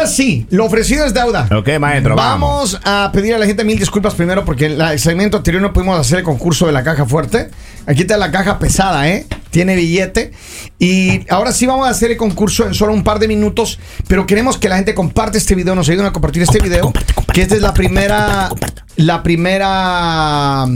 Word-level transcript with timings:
ahora 0.00 0.10
sí, 0.10 0.46
lo 0.50 0.64
ofrecido 0.64 1.04
es 1.04 1.12
deuda. 1.12 1.46
Ok, 1.54 1.68
maestro, 1.78 2.16
vamos. 2.16 2.72
Vamos 2.72 2.80
a 2.84 3.10
pedir 3.12 3.34
a 3.34 3.38
la 3.38 3.46
gente 3.46 3.64
mil 3.64 3.78
disculpas 3.78 4.14
primero 4.14 4.44
porque 4.44 4.66
en 4.66 4.80
el 4.80 4.98
segmento 4.98 5.36
anterior 5.36 5.62
no 5.62 5.72
pudimos 5.72 5.98
hacer 5.98 6.20
el 6.20 6.24
concurso 6.24 6.66
de 6.66 6.72
la 6.72 6.82
caja 6.82 7.04
fuerte. 7.04 7.50
Aquí 7.86 8.02
está 8.02 8.16
la 8.16 8.30
caja 8.30 8.58
pesada, 8.58 9.08
¿eh? 9.08 9.26
Tiene 9.50 9.76
billete. 9.76 10.32
Y 10.78 11.30
ahora 11.30 11.52
sí 11.52 11.66
vamos 11.66 11.86
a 11.86 11.90
hacer 11.90 12.10
el 12.10 12.16
concurso 12.16 12.66
en 12.66 12.74
solo 12.74 12.94
un 12.94 13.04
par 13.04 13.18
de 13.18 13.28
minutos, 13.28 13.78
pero 14.08 14.26
queremos 14.26 14.56
que 14.56 14.68
la 14.70 14.76
gente 14.76 14.94
comparte 14.94 15.36
este 15.36 15.54
video, 15.54 15.74
nos 15.74 15.88
ayuden 15.88 16.06
a 16.06 16.12
compartir 16.12 16.42
este 16.42 16.60
video, 16.60 16.92
que 17.34 17.42
esta 17.42 17.56
es 17.56 17.62
la 17.62 17.74
primera, 17.74 18.48
la 18.96 19.22
primera... 19.22 20.66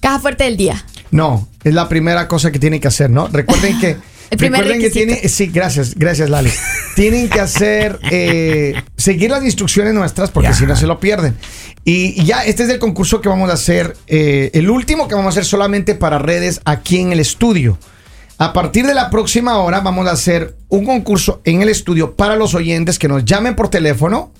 Caja 0.00 0.18
fuerte 0.18 0.44
del 0.44 0.56
día. 0.56 0.84
No, 1.10 1.48
es 1.64 1.74
la 1.74 1.88
primera 1.88 2.28
cosa 2.28 2.50
que 2.50 2.58
tienen 2.58 2.80
que 2.80 2.88
hacer, 2.88 3.10
¿no? 3.10 3.28
Recuerden 3.28 3.78
que. 3.80 3.96
El 4.30 4.38
primer 4.38 4.60
recuerden 4.60 4.80
que 4.80 4.90
tiene. 4.90 5.28
Sí, 5.28 5.46
gracias, 5.48 5.94
gracias, 5.96 6.30
Lali. 6.30 6.50
tienen 6.96 7.28
que 7.28 7.40
hacer. 7.40 7.98
eh, 8.10 8.74
seguir 8.96 9.30
las 9.30 9.44
instrucciones 9.44 9.92
nuestras 9.94 10.30
porque 10.30 10.54
si 10.54 10.66
no 10.66 10.76
se 10.76 10.86
lo 10.86 11.00
pierden. 11.00 11.36
Y, 11.84 12.20
y 12.20 12.24
ya, 12.24 12.44
este 12.44 12.62
es 12.64 12.68
el 12.70 12.78
concurso 12.78 13.20
que 13.20 13.28
vamos 13.28 13.50
a 13.50 13.54
hacer. 13.54 13.96
eh, 14.06 14.50
el 14.54 14.70
último 14.70 15.08
que 15.08 15.14
vamos 15.14 15.28
a 15.28 15.40
hacer 15.40 15.44
solamente 15.44 15.94
para 15.94 16.18
redes 16.18 16.60
aquí 16.64 17.00
en 17.00 17.12
el 17.12 17.20
estudio. 17.20 17.78
A 18.38 18.52
partir 18.54 18.86
de 18.86 18.94
la 18.94 19.10
próxima 19.10 19.58
hora 19.58 19.80
vamos 19.80 20.06
a 20.06 20.12
hacer 20.12 20.54
un 20.68 20.86
concurso 20.86 21.42
en 21.44 21.60
el 21.60 21.68
estudio 21.68 22.14
para 22.16 22.36
los 22.36 22.54
oyentes 22.54 22.98
que 22.98 23.06
nos 23.08 23.24
llamen 23.24 23.54
por 23.54 23.68
teléfono 23.68 24.32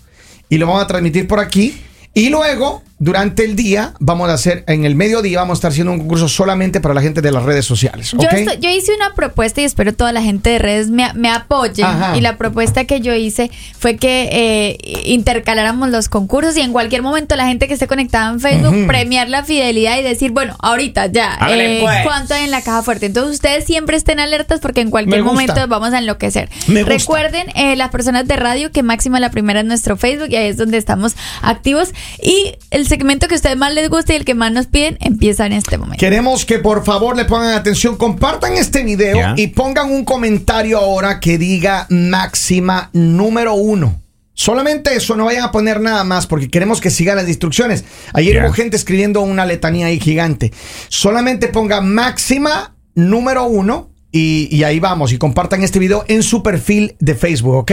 y 0.48 0.56
lo 0.56 0.66
vamos 0.66 0.84
a 0.84 0.86
transmitir 0.86 1.26
por 1.26 1.38
aquí. 1.38 1.82
Y 2.14 2.30
luego, 2.30 2.82
durante 3.02 3.46
el 3.46 3.56
día, 3.56 3.94
vamos 3.98 4.28
a 4.28 4.34
hacer, 4.34 4.62
en 4.66 4.84
el 4.84 4.94
mediodía, 4.94 5.38
vamos 5.38 5.56
a 5.56 5.58
estar 5.58 5.70
haciendo 5.70 5.90
un 5.92 5.98
concurso 6.00 6.28
solamente 6.28 6.82
para 6.82 6.92
la 6.92 7.00
gente 7.00 7.22
de 7.22 7.32
las 7.32 7.42
redes 7.44 7.64
sociales. 7.64 8.10
Yo, 8.12 8.18
¿ok? 8.18 8.32
estoy- 8.34 8.58
yo 8.60 8.68
hice 8.68 8.94
una 8.94 9.14
propuesta 9.14 9.62
y 9.62 9.64
espero 9.64 9.94
toda 9.94 10.12
la 10.12 10.20
gente 10.20 10.50
de 10.50 10.58
redes 10.58 10.90
me, 10.90 11.10
me 11.14 11.30
apoye. 11.30 11.82
Ajá. 11.82 12.14
Y 12.18 12.20
la 12.20 12.36
propuesta 12.36 12.84
que 12.84 13.00
yo 13.00 13.14
hice 13.14 13.50
fue 13.78 13.96
que 13.96 14.28
eh, 14.30 15.02
intercaláramos 15.06 15.88
los 15.88 16.10
concursos 16.10 16.54
y 16.58 16.60
en 16.60 16.72
cualquier 16.72 17.00
momento 17.00 17.36
la 17.36 17.46
gente 17.46 17.68
que 17.68 17.72
esté 17.72 17.86
conectada 17.86 18.30
en 18.32 18.38
Facebook 18.40 18.86
premiar 18.86 19.30
la 19.30 19.44
fidelidad 19.44 19.98
y 19.98 20.02
decir, 20.02 20.32
bueno, 20.32 20.54
ahorita 20.60 21.06
ya, 21.06 21.38
eh, 21.48 21.78
pues. 21.82 22.00
¿cuánto 22.04 22.34
hay 22.34 22.44
en 22.44 22.50
la 22.50 22.60
caja 22.60 22.82
fuerte? 22.82 23.06
Entonces 23.06 23.32
ustedes 23.32 23.64
siempre 23.64 23.96
estén 23.96 24.20
alertas 24.20 24.60
porque 24.60 24.82
en 24.82 24.90
cualquier 24.90 25.22
momento 25.24 25.66
vamos 25.68 25.94
a 25.94 25.98
enloquecer. 26.00 26.50
Me 26.66 26.82
gusta. 26.82 26.98
Recuerden, 26.98 27.46
eh, 27.54 27.76
las 27.76 27.88
personas 27.88 28.28
de 28.28 28.36
radio, 28.36 28.70
que 28.70 28.82
Máxima 28.82 29.20
la 29.20 29.30
primera 29.30 29.60
en 29.60 29.68
nuestro 29.68 29.96
Facebook 29.96 30.28
y 30.28 30.36
ahí 30.36 30.48
es 30.48 30.58
donde 30.58 30.76
estamos 30.76 31.14
activos. 31.40 31.94
Y 32.22 32.56
el 32.70 32.89
segmento 32.90 33.28
que 33.28 33.34
a 33.34 33.36
ustedes 33.36 33.56
más 33.56 33.72
les 33.72 33.88
gusta 33.88 34.12
y 34.12 34.16
el 34.16 34.24
que 34.24 34.34
más 34.34 34.52
nos 34.52 34.66
piden 34.66 34.98
empieza 35.00 35.46
en 35.46 35.52
este 35.52 35.78
momento. 35.78 36.00
Queremos 36.00 36.44
que 36.44 36.58
por 36.58 36.84
favor 36.84 37.16
le 37.16 37.24
pongan 37.24 37.54
atención, 37.54 37.96
compartan 37.96 38.54
este 38.54 38.82
video 38.82 39.34
y 39.36 39.46
pongan 39.46 39.90
un 39.90 40.04
comentario 40.04 40.76
ahora 40.78 41.20
que 41.20 41.38
diga 41.38 41.86
máxima 41.88 42.90
número 42.92 43.54
uno. 43.54 44.00
Solamente 44.34 44.94
eso, 44.96 45.16
no 45.16 45.26
vayan 45.26 45.44
a 45.44 45.52
poner 45.52 45.80
nada 45.80 46.02
más 46.02 46.26
porque 46.26 46.50
queremos 46.50 46.80
que 46.80 46.90
sigan 46.90 47.16
las 47.16 47.28
instrucciones. 47.28 47.84
Ayer 48.12 48.42
hubo 48.42 48.52
gente 48.52 48.76
escribiendo 48.76 49.20
una 49.20 49.46
letanía 49.46 49.86
ahí 49.86 50.00
gigante. 50.00 50.52
Solamente 50.88 51.46
ponga 51.48 51.80
máxima 51.80 52.74
número 52.94 53.44
uno 53.44 53.90
y, 54.12 54.48
y 54.54 54.64
ahí 54.64 54.80
vamos. 54.80 55.12
Y 55.12 55.18
compartan 55.18 55.62
este 55.62 55.78
video 55.78 56.04
en 56.08 56.22
su 56.22 56.42
perfil 56.42 56.96
de 56.98 57.14
Facebook, 57.14 57.54
¿ok? 57.54 57.72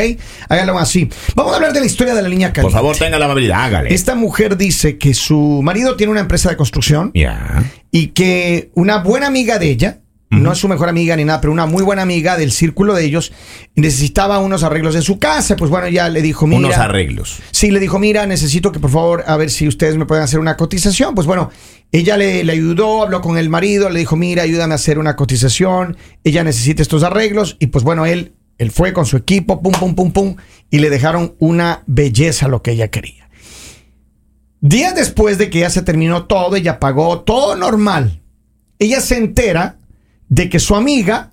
Háganlo 0.49 0.77
así. 0.77 1.09
Vamos 1.35 1.53
a 1.53 1.55
hablar 1.55 1.73
de 1.73 1.79
la 1.79 1.85
historia 1.85 2.13
de 2.15 2.21
la 2.21 2.29
línea 2.29 2.49
Por 2.49 2.55
caliente. 2.55 2.73
favor, 2.77 2.95
tenga 2.97 3.17
la 3.19 3.25
amabilidad, 3.25 3.63
hágale. 3.63 3.93
Esta 3.93 4.15
mujer 4.15 4.57
dice 4.57 4.97
que 4.97 5.13
su 5.13 5.61
marido 5.63 5.95
tiene 5.95 6.11
una 6.11 6.21
empresa 6.21 6.49
de 6.49 6.57
construcción 6.57 7.11
Ya. 7.13 7.63
y 7.91 8.07
que 8.07 8.69
una 8.75 8.99
buena 8.99 9.27
amiga 9.27 9.57
de 9.59 9.69
ella, 9.69 9.99
no 10.29 10.51
es 10.51 10.57
su 10.57 10.67
mejor 10.67 10.89
amiga 10.89 11.15
ni 11.15 11.23
nada, 11.23 11.39
pero 11.39 11.53
una 11.53 11.65
muy 11.65 11.83
buena 11.83 12.01
amiga 12.01 12.35
del 12.35 12.51
círculo 12.51 12.93
de 12.93 13.05
ellos, 13.05 13.31
necesitaba 13.75 14.39
unos 14.39 14.63
arreglos 14.63 14.93
en 14.95 15.01
su 15.01 15.19
casa. 15.19 15.55
Pues 15.55 15.71
bueno, 15.71 15.87
ya 15.87 16.09
le 16.09 16.21
dijo, 16.21 16.45
mira. 16.47 16.59
Unos 16.67 16.77
arreglos. 16.77 17.37
Sí, 17.51 17.71
le 17.71 17.79
dijo, 17.79 17.97
mira, 17.97 18.25
necesito 18.25 18.71
que 18.73 18.79
por 18.79 18.91
favor, 18.91 19.23
a 19.25 19.37
ver 19.37 19.49
si 19.49 19.67
ustedes 19.69 19.95
me 19.97 20.05
pueden 20.05 20.23
hacer 20.25 20.39
una 20.39 20.57
cotización. 20.57 21.15
Pues 21.15 21.25
bueno, 21.27 21.49
ella 21.99 22.17
le, 22.17 22.41
ayudó, 22.51 23.03
habló 23.03 23.21
con 23.21 23.37
el 23.37 23.49
marido, 23.49 23.89
le 23.89 23.99
dijo, 23.99 24.15
mira, 24.15 24.43
ayúdame 24.43 24.73
a 24.73 24.75
hacer 24.75 24.99
una 24.99 25.15
cotización. 25.15 25.97
Ella 26.23 26.43
necesita 26.43 26.81
estos 26.81 27.03
arreglos. 27.03 27.57
Y 27.59 27.67
pues 27.67 27.83
bueno, 27.83 28.05
él, 28.05 28.33
él 28.57 28.71
fue 28.71 28.93
con 28.93 29.05
su 29.05 29.17
equipo, 29.17 29.61
pum, 29.61 29.73
pum, 29.73 29.95
pum, 29.95 30.11
pum, 30.11 30.35
y 30.69 30.79
le 30.79 30.89
dejaron 30.89 31.35
una 31.39 31.83
belleza 31.87 32.47
lo 32.47 32.61
que 32.61 32.71
ella 32.71 32.89
quería. 32.89 33.29
Días 34.59 34.95
después 34.95 35.37
de 35.37 35.49
que 35.49 35.59
ya 35.59 35.69
se 35.69 35.81
terminó 35.81 36.25
todo, 36.25 36.55
ella 36.55 36.79
pagó 36.79 37.21
todo 37.21 37.55
normal. 37.55 38.21
Ella 38.79 39.01
se 39.01 39.17
entera 39.17 39.77
de 40.29 40.49
que 40.49 40.59
su 40.59 40.75
amiga 40.75 41.31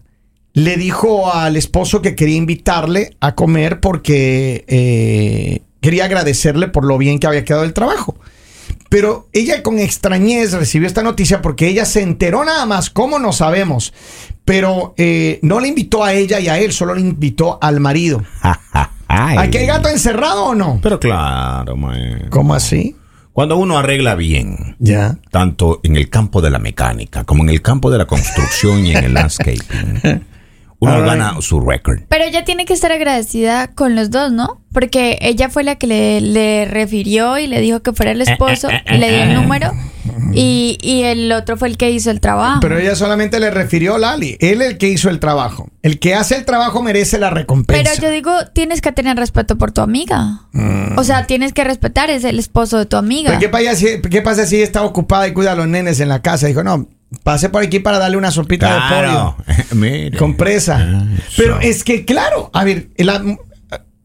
le 0.53 0.77
dijo 0.77 1.33
al 1.35 1.57
esposo 1.57 2.01
que 2.01 2.15
quería 2.15 2.37
invitarle 2.37 3.17
a 3.21 3.35
comer 3.35 3.81
porque 3.81 4.65
eh, 4.69 5.63
quería 5.81 6.05
agradecerle 6.05 6.69
por 6.69 6.85
lo 6.85 6.97
bien 6.97 7.19
que 7.19 7.27
había 7.27 7.45
quedado 7.45 7.65
el 7.65 7.73
trabajo. 7.73 8.17
Pero 8.95 9.27
ella 9.33 9.61
con 9.65 9.81
extrañez 9.81 10.53
recibió 10.53 10.87
esta 10.87 11.03
noticia 11.03 11.43
porque 11.43 11.67
ella 11.67 11.85
se 11.85 12.01
enteró 12.01 12.45
nada 12.45 12.65
más, 12.65 12.91
¿cómo 12.91 13.19
no 13.19 13.33
sabemos? 13.33 13.93
Pero 14.45 14.95
eh, 14.97 15.41
no 15.43 15.59
le 15.59 15.67
invitó 15.67 16.05
a 16.05 16.13
ella 16.13 16.39
y 16.39 16.47
a 16.47 16.61
él, 16.61 16.73
solo 16.73 16.95
le 16.95 17.01
invitó 17.01 17.59
al 17.61 17.81
marido. 17.81 18.23
¿Aquí 19.09 19.59
hay 19.59 19.67
gato 19.67 19.89
encerrado 19.89 20.45
o 20.45 20.55
no? 20.55 20.79
Pero 20.81 21.01
claro, 21.01 21.77
man. 21.77 22.29
¿Cómo 22.31 22.55
así? 22.55 22.95
Cuando 23.33 23.57
uno 23.57 23.77
arregla 23.77 24.15
bien, 24.15 24.77
Ya. 24.79 25.19
tanto 25.33 25.81
en 25.83 25.97
el 25.97 26.09
campo 26.09 26.41
de 26.41 26.51
la 26.51 26.61
mecánica 26.61 27.25
como 27.25 27.43
en 27.43 27.49
el 27.49 27.63
campo 27.63 27.91
de 27.91 27.99
la 27.99 28.07
construcción 28.07 28.87
y 28.87 28.95
en 28.95 29.07
el 29.07 29.15
landscaping, 29.15 30.03
uno 30.85 31.03
gana 31.03 31.35
su 31.41 31.61
récord. 31.61 32.01
Pero 32.09 32.25
ella 32.25 32.45
tiene 32.45 32.65
que 32.65 32.73
estar 32.73 32.93
agradecida 32.93 33.69
con 33.69 33.95
los 33.95 34.11
dos, 34.11 34.33
¿no? 34.33 34.61
Porque 34.73 35.19
ella 35.21 35.49
fue 35.49 35.65
la 35.65 35.77
que 35.77 35.87
le, 35.87 36.21
le 36.21 36.65
refirió 36.65 37.39
y 37.39 37.47
le 37.47 37.61
dijo 37.61 37.81
que 37.81 37.93
fuera 37.93 38.13
el 38.13 38.21
esposo 38.21 38.69
y 38.91 38.99
le 38.99 39.11
dio 39.11 39.23
el 39.23 39.35
número 39.35 39.73
y, 40.33 40.79
y 40.81 41.03
el 41.03 41.31
otro 41.33 41.57
fue 41.57 41.69
el 41.69 41.77
que 41.77 41.91
hizo 41.91 42.11
el 42.11 42.21
trabajo. 42.21 42.61
Pero 42.61 42.79
ella 42.79 42.95
solamente 42.95 43.41
le 43.41 43.51
refirió 43.51 43.95
a 43.95 43.99
Lali. 43.99 44.37
Él 44.41 44.63
el 44.63 44.79
que 44.79 44.89
hizo 44.89 45.11
el 45.11 45.21
trabajo. 45.21 45.69
El 45.83 45.99
que 45.99 46.15
hace 46.15 46.37
el 46.37 46.45
trabajo 46.45 46.83
merece 46.83 47.19
la 47.19 47.31
recompensa. 47.31 47.83
Pero 47.83 48.03
yo 48.07 48.13
digo, 48.13 48.33
tienes 48.53 48.81
que 48.81 48.93
tener 48.93 49.17
respeto 49.17 49.57
por 49.59 49.73
tu 49.73 49.81
amiga. 49.81 50.41
O 50.97 51.05
sea, 51.05 51.27
tienes 51.27 51.53
que 51.53 51.65
respetar, 51.65 52.11
es 52.11 52.25
el 52.25 52.39
esposo 52.39 52.79
de 52.79 52.87
tu 52.87 52.97
amiga. 52.97 53.31
Pero 53.31 53.41
¿qué, 53.41 53.49
pasa 53.49 53.77
si, 53.77 54.01
¿Qué 54.01 54.23
pasa 54.23 54.47
si 54.47 54.63
está 54.63 54.83
ocupada 54.83 55.27
y 55.29 55.33
cuida 55.33 55.53
a 55.53 55.55
los 55.57 55.67
nenes 55.67 56.01
en 56.01 56.09
la 56.09 56.23
casa? 56.23 56.47
Dijo, 56.47 56.63
no, 56.63 56.89
pase 57.23 57.49
por 57.49 57.63
aquí 57.63 57.79
para 57.81 57.99
darle 57.99 58.17
una 58.17 58.31
sopita 58.31 58.67
Claro. 58.89 59.37
de 59.47 59.55
pollo. 59.55 59.65
Mire. 59.75 60.17
Con 60.19 60.37
presa. 60.37 60.79
Ah, 60.81 61.07
Pero 61.37 61.61
es 61.61 61.85
que, 61.85 62.05
claro, 62.05 62.51
a 62.53 62.65
ver, 62.65 62.89
la- 62.97 63.23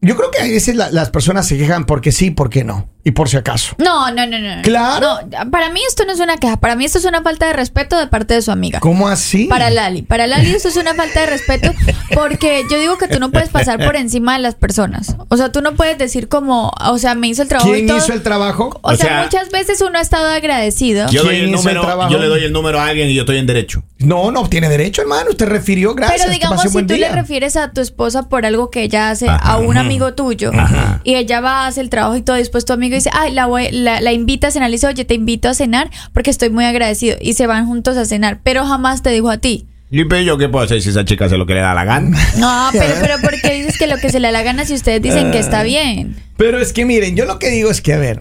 yo 0.02 0.16
creo 0.16 0.30
que 0.30 0.40
a 0.40 0.44
veces 0.44 0.74
la- 0.76 0.90
las 0.90 1.10
personas 1.10 1.46
se 1.46 1.58
quejan 1.58 1.84
porque 1.84 2.12
sí, 2.12 2.30
porque 2.30 2.64
no. 2.64 2.88
Y 3.02 3.12
por 3.12 3.28
si 3.28 3.36
acaso. 3.38 3.74
No, 3.78 4.10
no, 4.10 4.26
no, 4.26 4.38
no. 4.38 4.62
Claro. 4.62 5.20
No, 5.30 5.50
para 5.50 5.70
mí 5.70 5.80
esto 5.88 6.04
no 6.04 6.12
es 6.12 6.20
una 6.20 6.36
queja. 6.36 6.58
Para 6.58 6.76
mí 6.76 6.84
esto 6.84 6.98
es 6.98 7.04
una 7.06 7.22
falta 7.22 7.46
de 7.46 7.54
respeto 7.54 7.98
de 7.98 8.06
parte 8.06 8.34
de 8.34 8.42
su 8.42 8.50
amiga. 8.50 8.78
¿Cómo 8.80 9.08
así? 9.08 9.44
Para 9.46 9.70
Lali. 9.70 10.02
Para 10.02 10.26
Lali 10.26 10.50
esto 10.50 10.68
es 10.68 10.76
una 10.76 10.94
falta 10.94 11.20
de 11.20 11.26
respeto 11.26 11.72
porque 12.14 12.64
yo 12.70 12.78
digo 12.78 12.98
que 12.98 13.08
tú 13.08 13.18
no 13.18 13.30
puedes 13.30 13.48
pasar 13.48 13.82
por 13.84 13.96
encima 13.96 14.34
de 14.34 14.40
las 14.40 14.54
personas. 14.54 15.16
O 15.28 15.36
sea, 15.36 15.50
tú 15.50 15.62
no 15.62 15.74
puedes 15.74 15.96
decir 15.96 16.28
como, 16.28 16.72
o 16.80 16.98
sea, 16.98 17.14
me 17.14 17.28
hizo 17.28 17.42
el 17.42 17.48
trabajo 17.48 17.70
y 17.70 17.72
¿Quién 17.72 17.86
todo. 17.86 17.98
hizo 17.98 18.12
el 18.12 18.22
trabajo? 18.22 18.78
O, 18.82 18.92
O 18.92 18.96
sea, 18.96 19.06
sea, 19.06 19.22
muchas 19.22 19.50
veces 19.50 19.80
uno 19.80 19.98
ha 19.98 20.02
estado 20.02 20.28
agradecido. 20.28 21.08
Yo, 21.10 21.22
doy 21.22 21.36
¿Quién 21.36 21.44
el 21.46 21.52
número, 21.52 22.08
yo 22.10 22.18
le 22.18 22.26
doy 22.26 22.44
el 22.44 22.52
número 22.52 22.80
a 22.80 22.86
alguien 22.86 23.08
y 23.08 23.14
yo 23.14 23.22
estoy 23.22 23.38
en 23.38 23.46
derecho. 23.46 23.82
No, 23.98 24.30
no 24.30 24.48
tiene 24.48 24.68
derecho, 24.68 25.02
hermano. 25.02 25.30
Usted 25.30 25.46
refirió, 25.46 25.94
gracias. 25.94 26.20
Pero 26.22 26.32
digamos, 26.32 26.62
si 26.62 26.68
tú 26.70 26.94
día. 26.94 27.08
le 27.08 27.14
refieres 27.14 27.56
a 27.56 27.70
tu 27.72 27.80
esposa 27.80 28.28
por 28.28 28.44
algo 28.44 28.70
que 28.70 28.82
ella 28.82 29.10
hace 29.10 29.28
Ajá. 29.28 29.52
a 29.52 29.56
un 29.58 29.76
amigo 29.76 30.14
tuyo 30.14 30.50
Ajá. 30.54 31.00
y 31.04 31.14
ella 31.14 31.40
va, 31.40 31.66
hace 31.66 31.80
el 31.80 31.90
trabajo 31.90 32.16
y 32.16 32.22
todo, 32.22 32.36
después 32.36 32.64
tu 32.64 32.72
amigo 32.72 32.90
dice, 33.00 33.10
ay, 33.12 33.32
la, 33.32 33.46
voy- 33.46 33.70
la, 33.72 34.00
la 34.00 34.12
invita 34.12 34.48
a 34.48 34.50
cenar, 34.50 34.70
le 34.70 34.74
dice, 34.76 34.86
oye, 34.86 35.04
te 35.04 35.14
invito 35.14 35.48
a 35.48 35.54
cenar 35.54 35.90
porque 36.12 36.30
estoy 36.30 36.50
muy 36.50 36.64
agradecido. 36.64 37.16
Y 37.20 37.34
se 37.34 37.46
van 37.46 37.66
juntos 37.66 37.96
a 37.96 38.04
cenar, 38.04 38.40
pero 38.42 38.64
jamás 38.66 39.02
te 39.02 39.10
dijo 39.10 39.28
a 39.30 39.38
ti. 39.38 39.66
Y 39.92 40.04
pero 40.04 40.22
yo 40.22 40.38
qué 40.38 40.48
puedo 40.48 40.64
hacer 40.64 40.80
si 40.80 40.90
esa 40.90 41.04
chica 41.04 41.24
hace 41.24 41.36
lo 41.36 41.46
que 41.46 41.54
le 41.54 41.60
da 41.60 41.74
la 41.74 41.84
gana. 41.84 42.16
No, 42.38 42.68
pero, 42.72 42.94
pero 43.00 43.18
¿por 43.20 43.40
qué 43.40 43.54
dices 43.54 43.76
que 43.76 43.88
lo 43.88 43.96
que 43.98 44.08
se 44.10 44.20
le 44.20 44.28
da 44.28 44.32
la 44.32 44.42
gana 44.42 44.64
si 44.64 44.74
ustedes 44.74 45.02
dicen 45.02 45.32
que 45.32 45.38
está 45.40 45.62
bien? 45.64 46.14
Pero 46.36 46.60
es 46.60 46.72
que 46.72 46.84
miren, 46.84 47.16
yo 47.16 47.24
lo 47.24 47.38
que 47.40 47.48
digo 47.50 47.70
es 47.72 47.80
que, 47.80 47.94
a 47.94 47.98
ver, 47.98 48.20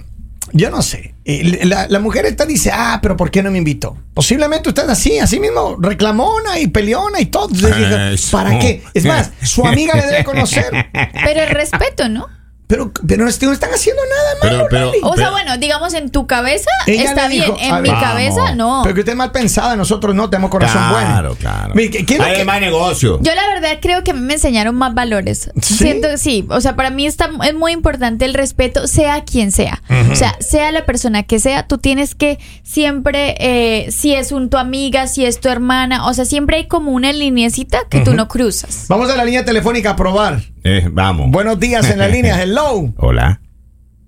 yo 0.52 0.72
no 0.72 0.82
sé. 0.82 1.14
eh, 1.25 1.60
La, 1.66 1.86
la 1.88 2.00
mujer 2.00 2.25
esta 2.25 2.48
dice, 2.48 2.72
ah, 2.74 2.98
pero 3.04 3.16
¿por 3.16 3.30
qué 3.30 3.44
no 3.44 3.52
me 3.52 3.60
invitó? 3.60 3.96
Posiblemente 4.16 4.68
usted 4.70 4.90
así, 4.90 5.20
así 5.20 5.40
mismo, 5.40 5.78
reclamona 5.80 6.58
y 6.60 6.66
peleona 6.68 7.22
y 7.22 7.28
todo. 7.28 7.50
Entonces 7.54 7.78
dice, 7.78 8.14
Eso. 8.16 8.36
¿Para 8.36 8.58
qué? 8.58 8.82
Es 8.96 9.06
más, 9.06 9.30
su 9.44 9.64
amiga 9.64 9.94
le 9.96 10.08
debe 10.08 10.24
conocer. 10.24 10.66
Pero 10.92 11.42
el 11.44 11.50
respeto, 11.50 12.10
¿no? 12.10 12.25
Pero, 12.69 12.92
pero 13.07 13.24
no, 13.24 13.30
est- 13.31 13.42
no 13.42 13.51
están 13.51 13.71
haciendo 13.74 14.00
nada 14.06 14.54
malo, 14.54 14.68
pero-. 14.69 14.89
O 15.01 15.16
sea, 15.16 15.25
Pero- 15.25 15.31
bueno, 15.31 15.57
digamos 15.57 15.92
en 15.95 16.12
tu 16.12 16.27
cabeza 16.27 16.69
está 16.86 17.27
dijo, 17.27 17.56
bien, 17.56 17.74
en 17.75 17.81
mi 17.81 17.89
cabeza 17.89 18.54
no. 18.54 18.81
Pero 18.83 18.94
que 18.94 19.01
usted 19.01 19.13
es 19.13 19.18
mal 19.18 19.31
pensada, 19.31 19.75
nosotros 19.75 20.13
no, 20.13 20.30
tenemos 20.30 20.51
corazón 20.51 20.80
Claro, 20.88 21.30
bueno. 21.30 21.36
claro. 21.39 21.74
Mire, 21.74 21.89
¿qué- 21.89 22.06
qué 22.06 22.13
es 22.13 22.19
lo 22.19 22.25
Hay 22.27 22.36
que- 22.38 22.45
más 22.45 22.62
negocio. 22.62 23.18
Yo 23.24 23.33
la 23.33 23.48
verdad 23.48 23.80
creo 23.81 24.04
que 24.04 24.12
a 24.12 24.13
mí 24.13 24.19
me 24.19 24.36
enseñaron 24.36 24.75
más 24.75 24.94
valores. 24.94 25.50
¿Sí? 25.60 25.74
Siento 25.77 26.10
que 26.10 26.19
sí. 26.19 26.45
O 26.51 26.62
sea, 26.62 26.75
para 26.75 26.92
mí 26.92 27.07
está, 27.07 27.31
es 27.44 27.56
muy 27.56 27.71
importante 27.71 28.25
el 28.25 28.36
respeto, 28.36 28.86
sea 28.86 29.24
quien 29.24 29.51
sea. 29.51 29.81
O 30.12 30.15
sea, 30.15 30.36
sea 30.39 30.72
la 30.72 30.86
persona 30.86 31.24
que 31.24 31.39
sea, 31.39 31.65
tú 31.68 31.80
tienes 31.80 32.13
que 32.13 32.38
siempre, 32.63 33.36
eh, 33.39 33.92
si 33.92 34.13
es 34.13 34.31
un 34.31 34.51
tu 34.51 34.57
amiga, 34.57 35.07
si 35.07 35.25
es 35.25 35.39
tu 35.39 35.50
hermana, 35.50 36.06
o 36.06 36.13
sea, 36.13 36.24
siempre 36.24 36.57
hay 36.57 36.68
como 36.68 36.92
una 36.92 37.12
lineecita 37.13 37.80
que 37.89 38.01
tú 38.01 38.13
no 38.13 38.27
cruzas. 38.27 38.86
Vamos 38.89 39.10
a 39.10 39.15
la 39.15 39.25
línea 39.25 39.44
telefónica 39.44 39.89
a 39.89 39.95
probar. 39.95 40.44
Eh, 40.64 40.88
vamos. 40.92 41.30
Buenos 41.32 41.60
días 41.60 41.90
en 41.90 42.00
la 42.00 42.08
línea. 42.16 42.42
Hello. 42.42 42.94
Hola. 42.98 43.40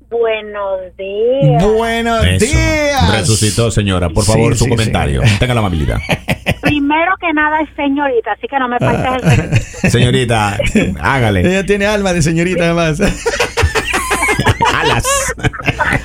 Buenos 0.10 0.80
días. 0.98 1.64
Buenos 1.64 2.26
Eso. 2.26 2.46
días. 2.46 3.12
Resucitó, 3.18 3.72
señora. 3.72 4.10
Por 4.10 4.26
favor, 4.26 4.54
Sí, 4.54 4.60
su 4.60 4.64
sí, 4.66 4.70
comentario. 4.70 5.22
sí. 5.26 5.40
Tenga 5.40 5.54
la 5.54 5.62
amabilidad. 5.62 6.00
Primero 6.62 7.14
que 7.20 7.32
nada 7.34 7.62
es 7.62 7.70
señorita, 7.76 8.34
así 8.34 8.48
que 8.48 8.60
no 8.60 8.68
me 8.68 8.78
faltes 8.80 9.06
el 9.06 9.38
respeto. 9.50 9.90
Señorita, 9.90 10.58
hágale. 11.00 11.42
Ella 11.42 11.66
tiene 11.66 11.86
alma 11.86 12.12
de 12.14 12.22
señorita 12.22 12.66
además. 12.66 13.00
Alas. 14.76 15.34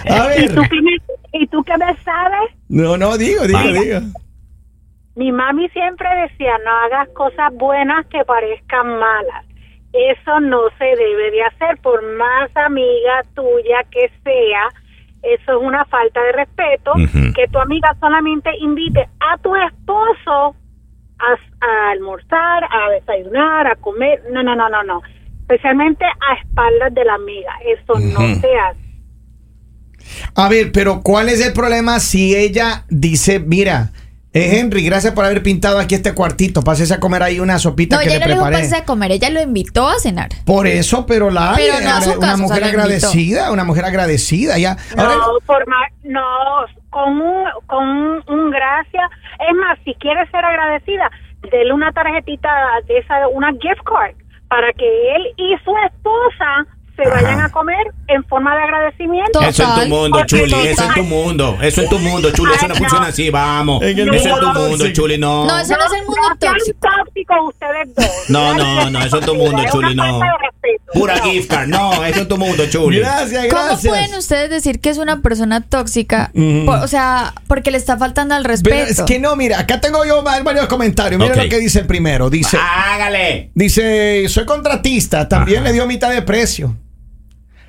A 0.09 0.39
¿Y 0.39 0.49
tú, 0.49 0.63
qué 0.71 0.81
me, 0.83 1.41
¿Y 1.41 1.47
tú 1.49 1.63
qué 1.65 1.73
me 1.79 1.87
sabes? 2.05 2.51
No, 2.69 2.97
no, 2.97 3.17
digo, 3.19 3.47
digo, 3.47 3.61
digo. 3.61 4.01
Mi 5.17 5.33
mami 5.33 5.69
siempre 5.71 6.09
decía, 6.29 6.53
no 6.65 6.71
hagas 6.71 7.09
cosas 7.15 7.53
buenas 7.55 8.07
que 8.07 8.25
parezcan 8.25 8.87
malas. 8.99 9.45
Eso 10.11 10.41
no 10.41 10.61
se 10.79 10.85
debe 10.85 11.31
de 11.31 11.43
hacer, 11.43 11.79
por 11.83 12.03
más 12.17 12.51
amiga 12.55 13.23
tuya 13.35 13.83
que 13.91 14.11
sea. 14.23 14.69
Eso 15.23 15.59
es 15.59 15.63
una 15.63 15.85
falta 15.87 16.23
de 16.23 16.33
respeto, 16.33 16.93
que 17.35 17.49
tu 17.49 17.59
amiga 17.59 17.97
solamente 17.99 18.51
invite 18.61 19.09
a 19.21 19.39
tu 19.39 19.55
esposo 19.57 20.55
a, 21.19 21.67
a 21.67 21.91
almorzar, 21.91 22.65
a 22.65 22.91
desayunar, 22.91 23.67
a 23.67 23.77
comer. 23.77 24.23
No, 24.31 24.43
no, 24.43 24.55
no, 24.55 24.69
no, 24.69 24.83
no. 24.85 25.03
Especialmente 25.41 26.05
a 26.05 26.35
espaldas 26.41 26.95
de 26.95 27.05
la 27.05 27.15
amiga. 27.15 27.53
Eso 27.65 27.99
no 27.99 28.41
se 28.41 28.55
hace. 28.57 28.87
A 30.35 30.49
ver, 30.49 30.71
pero 30.73 31.01
¿cuál 31.03 31.29
es 31.29 31.45
el 31.45 31.53
problema 31.53 31.99
si 31.99 32.37
ella 32.37 32.85
dice, 32.89 33.41
mira, 33.41 33.91
eh, 34.37 34.59
Henry, 34.59 34.85
gracias 34.85 35.13
por 35.15 35.25
haber 35.25 35.43
pintado 35.43 35.79
aquí 35.79 35.95
este 35.95 36.15
cuartito, 36.15 36.63
pases 36.63 36.93
a 36.93 37.01
comer 37.01 37.23
ahí 37.23 37.41
una 37.41 37.59
sopita 37.59 37.97
No, 37.97 38.03
que 38.03 38.09
ella 38.09 38.19
le 38.19 38.21
no 38.21 38.27
le 38.27 38.33
dijo 38.35 38.45
preparé? 38.47 38.65
pase 38.69 38.77
a 38.77 38.85
comer, 38.85 39.13
ella 39.13 39.31
lo 39.31 39.41
invitó 39.41 39.89
a 39.89 39.99
cenar. 39.99 40.29
Por 40.45 40.67
eso, 40.67 41.07
pero 41.07 41.31
la 41.31 41.55
Pero 41.57 41.75
no 41.81 42.19
una 42.19 42.37
mujer 42.37 42.63
o 42.63 42.67
sea, 42.67 42.69
agradecida, 42.69 43.51
una 43.53 43.65
mujer 43.65 43.85
agradecida, 43.85 44.59
ya. 44.59 44.77
Ahora, 44.97 45.15
No, 45.15 45.39
por 45.47 45.67
ma- 45.69 45.89
no, 46.05 46.21
con 46.91 47.21
un, 47.21 47.45
con 47.67 47.89
un, 47.89 48.23
un 48.29 48.51
gracias. 48.51 49.11
Es 49.49 49.55
más, 49.57 49.79
si 49.85 49.95
quieres 49.95 50.31
ser 50.31 50.45
agradecida, 50.45 51.11
dele 51.51 51.73
una 51.73 51.93
tarjetita 51.93 52.49
de 52.89 52.99
esa, 52.99 53.29
una 53.29 53.51
gift 53.53 53.83
card, 53.85 54.15
para 54.49 54.73
que 54.73 54.87
él 55.17 55.23
y 55.37 55.55
su 55.65 55.73
esposa 55.87 56.67
se 56.97 57.07
vayan 57.11 57.41
a 57.41 57.51
comer 57.51 57.87
en 58.09 58.25
forma 58.25 58.57
de 58.57 58.63
agradecimiento. 58.63 59.33
Total. 59.33 59.36
Eso 59.49 59.63
en 59.65 59.81
tu 59.83 59.89
mundo, 59.89 60.25
Chuli. 60.27 60.55
Eso 60.67 60.85
en 60.85 60.95
tu 60.95 61.03
mundo. 61.05 61.59
Eso 61.63 61.83
en 61.83 61.89
tu 61.89 61.99
mundo, 61.99 62.31
Chuli. 62.33 62.53
Eso 62.55 62.69
no 62.69 62.75
funciona 62.75 63.07
así. 63.07 63.31
Vamos. 63.31 63.83
Eso 63.83 64.01
en 64.01 64.41
tu 64.41 64.61
mundo. 64.61 64.93
Chuli. 64.93 65.19
No. 65.19 65.47
No, 65.47 65.59
eso 65.59 65.75
no 65.77 65.85
es 65.87 65.93
el 66.01 66.07
mundo 66.07 66.23
tóxico. 66.39 66.79
tóxicos 66.81 67.37
ustedes 67.49 67.95
dos. 67.95 68.07
No, 68.29 68.55
no, 68.55 68.91
no, 68.91 69.05
eso 69.05 69.19
es 69.19 69.27
tu 69.27 69.35
mundo, 69.35 69.63
Es 69.63 69.71
Chuli, 69.73 69.95
no. 69.95 70.21
Pura 70.93 71.17
No. 71.17 71.25
gift 71.25 71.51
card. 71.51 71.69
No, 71.69 72.05
eso 72.05 72.21
en 72.21 72.29
tu 72.29 72.37
mundo, 72.37 72.65
Chuli. 72.69 72.99
gracias, 72.99 73.47
¿Cómo 73.51 73.63
gracias. 73.67 73.89
pueden 73.93 74.15
ustedes 74.15 74.51
decir 74.51 74.81
que 74.81 74.91
es 74.91 74.99
una 74.99 75.21
persona 75.23 75.61
tóxica? 75.61 76.31
Por- 76.35 76.79
o 76.79 76.89
sea, 76.89 77.35
porque 77.47 77.71
le 77.71 77.79
está 77.79 77.97
faltando 77.97 78.35
al 78.35 78.45
respeto. 78.45 78.77
Pero 78.77 78.91
es 78.91 79.03
que 79.03 79.19
no, 79.19 79.37
mira, 79.37 79.59
acá 79.61 79.81
tengo 79.81 80.05
yo 80.05 80.23
va- 80.25 80.41
varios 80.43 80.67
comentarios. 80.67 81.21
Mira 81.21 81.35
lo 81.43 81.49
que 81.49 81.59
dice 81.59 81.81
el 81.81 81.87
primero. 81.87 82.31
Dice, 82.31 82.59
Hágale. 82.61 83.51
dice, 83.55 84.27
soy 84.29 84.45
contratista, 84.47 85.29
también 85.29 85.59
Ajá. 85.59 85.69
le 85.69 85.73
dio 85.75 85.87
mitad 85.87 86.11
de 86.11 86.23
precio. 86.23 86.77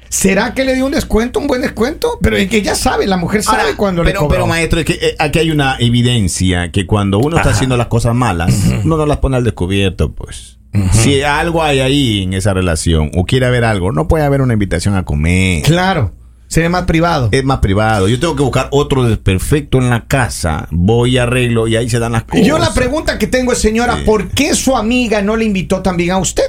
¿Será 0.09 0.54
que 0.54 0.63
le 0.63 0.75
dio 0.75 0.86
un 0.86 0.92
descuento, 0.94 1.39
un 1.39 1.48
buen 1.48 1.62
descuento? 1.62 2.18
Pero 2.21 2.38
es 2.38 2.50
que 2.50 2.62
ya 2.62 2.75
sabe, 2.75 3.07
la 3.07 3.18
mujer 3.18 3.44
sabe 3.44 3.62
Ahora, 3.63 3.75
cuando 3.77 4.04
le 4.04 4.09
pero, 4.12 4.21
cobró. 4.21 4.33
pero 4.36 4.48
maestro, 4.48 4.80
es 4.80 4.86
que 4.86 4.94
eh, 4.94 5.15
aquí 5.19 5.39
hay 5.39 5.51
una 5.51 5.75
evidencia 5.80 6.71
que 6.71 6.86
cuando 6.86 7.19
uno 7.19 7.38
está 7.38 7.50
haciendo 7.51 7.75
las 7.77 7.88
cosas 7.88 8.15
malas, 8.15 8.54
uno 8.83 8.98
no 8.98 9.06
las 9.06 9.18
pone 9.18 9.38
al 9.38 9.44
descubierto, 9.44 10.13
pues. 10.13 10.57
Si 10.92 11.21
algo 11.24 11.63
hay 11.63 11.80
ahí 11.80 12.24
en 12.24 12.33
esa 12.33 12.54
relación 12.54 13.09
o 13.15 13.25
quiere 13.25 13.48
haber 13.48 13.63
algo, 13.63 13.92
no 13.92 14.07
puede 14.07 14.24
haber 14.25 14.42
una 14.42 14.54
invitación 14.54 14.95
a 14.95 15.06
comer. 15.06 15.63
Claro, 15.63 16.13
sería 16.48 16.69
más 16.69 16.83
privado. 16.83 17.30
Es 17.31 17.44
más 17.44 17.59
privado. 17.59 18.07
Yo 18.07 18.19
tengo 18.19 18.36
que 18.36 18.44
buscar 18.44 18.68
otro 18.71 19.04
desperfecto 19.04 19.80
en 19.80 19.89
la 19.89 20.06
casa. 20.06 20.68
Voy, 20.69 21.18
arreglo 21.18 21.68
y 21.68 21.75
ahí 21.77 21.89
se 21.89 21.98
dan 21.98 22.12
las 22.12 22.25
cosas. 22.25 22.45
Yo 22.45 22.59
la 22.59 22.74
pregunta 22.75 23.18
que 23.18 23.25
tengo 23.25 23.54
es, 23.54 23.57
señora, 23.59 23.98
Sí. 23.98 24.04
¿por 24.06 24.30
qué 24.30 24.54
su 24.54 24.75
amiga 24.77 25.21
no 25.24 25.36
le 25.36 25.45
invitó 25.45 25.81
también 25.81 26.12
a 26.12 26.18
usted? 26.19 26.44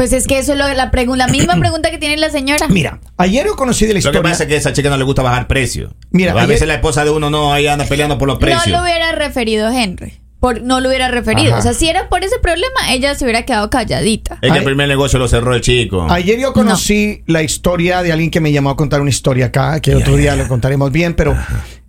Pues 0.00 0.14
es 0.14 0.26
que 0.26 0.38
eso 0.38 0.52
es 0.52 0.58
lo- 0.58 0.72
la, 0.72 0.90
pregu- 0.90 1.14
la 1.14 1.26
misma 1.28 1.56
pregunta 1.60 1.90
que 1.90 1.98
tiene 1.98 2.16
la 2.16 2.30
señora. 2.30 2.68
Mira, 2.68 3.00
ayer 3.18 3.44
yo 3.44 3.54
conocí 3.54 3.84
de 3.84 3.92
la 3.92 3.98
Lo 3.98 4.02
que 4.04 4.08
historia. 4.08 4.22
pasa 4.22 4.44
es 4.44 4.48
que 4.48 4.54
a 4.54 4.56
esa 4.56 4.72
chica 4.72 4.88
no 4.88 4.96
le 4.96 5.04
gusta 5.04 5.20
bajar 5.20 5.46
precio. 5.46 5.94
Mira, 6.10 6.32
a 6.32 6.36
ayer- 6.36 6.48
veces 6.48 6.66
la 6.68 6.74
esposa 6.76 7.04
de 7.04 7.10
uno 7.10 7.28
no, 7.28 7.52
ahí 7.52 7.66
anda 7.66 7.84
peleando 7.84 8.16
por 8.16 8.26
los 8.26 8.38
precios. 8.38 8.66
No 8.68 8.78
lo 8.78 8.82
hubiera 8.82 9.12
referido 9.12 9.68
Henry. 9.70 10.14
Por, 10.40 10.62
no 10.62 10.80
lo 10.80 10.88
hubiera 10.88 11.08
referido. 11.08 11.50
Ajá. 11.50 11.58
O 11.58 11.62
sea, 11.62 11.74
si 11.74 11.86
era 11.90 12.08
por 12.08 12.24
ese 12.24 12.38
problema, 12.38 12.94
ella 12.94 13.14
se 13.14 13.24
hubiera 13.26 13.42
quedado 13.44 13.68
calladita. 13.68 14.38
Es 14.40 14.50
que 14.50 14.56
el 14.60 14.64
primer 14.64 14.88
negocio 14.88 15.18
lo 15.18 15.28
cerró 15.28 15.54
el 15.54 15.60
chico. 15.60 16.06
Ayer 16.08 16.40
yo 16.40 16.54
conocí 16.54 17.22
la 17.26 17.42
historia 17.42 18.02
de 18.02 18.10
alguien 18.12 18.30
que 18.30 18.40
me 18.40 18.50
llamó 18.52 18.70
a 18.70 18.76
contar 18.76 19.02
una 19.02 19.10
historia 19.10 19.44
acá, 19.46 19.80
que 19.80 19.94
otro 19.94 20.16
día 20.16 20.34
lo 20.36 20.48
contaremos 20.48 20.90
bien, 20.90 21.12
pero 21.12 21.36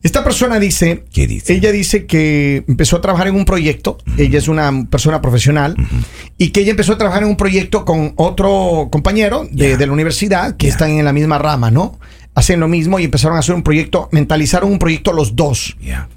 esta 0.03 0.23
persona 0.23 0.59
dice, 0.59 1.05
¿Qué 1.13 1.27
dice? 1.27 1.53
ella 1.53 1.71
dice 1.71 2.07
que 2.07 2.63
empezó 2.67 2.97
a 2.97 3.01
trabajar 3.01 3.27
en 3.27 3.35
un 3.35 3.45
proyecto, 3.45 3.99
ella 4.17 4.39
es 4.39 4.47
una 4.47 4.87
persona 4.89 5.21
profesional, 5.21 5.75
y 6.37 6.49
que 6.49 6.61
ella 6.61 6.71
empezó 6.71 6.93
a 6.93 6.97
trabajar 6.97 7.21
en 7.21 7.29
un 7.29 7.37
proyecto 7.37 7.85
con 7.85 8.13
otro 8.15 8.89
compañero 8.91 9.47
de, 9.51 9.77
la 9.85 9.93
universidad, 9.93 10.57
que 10.57 10.67
están 10.67 10.91
en 10.91 11.05
la 11.05 11.13
misma 11.13 11.37
rama, 11.37 11.69
¿no? 11.69 11.99
Hacen 12.33 12.59
lo 12.59 12.67
mismo 12.67 12.97
y 12.99 13.03
empezaron 13.03 13.35
a 13.37 13.41
hacer 13.41 13.53
un 13.53 13.61
proyecto, 13.61 14.09
mentalizaron 14.11 14.71
un 14.71 14.79
proyecto 14.79 15.13
los 15.13 15.35
dos. 15.35 15.77
Ya. 15.81 16.07